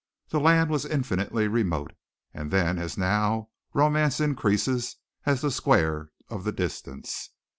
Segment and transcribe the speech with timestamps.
[0.29, 1.93] The land was infinitely remote;
[2.33, 4.95] and then, as now, romance increases
[5.27, 7.29] as the square of the distance.